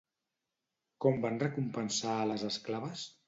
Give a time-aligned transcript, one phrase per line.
[1.05, 3.05] Com van recompensar a les esclaves?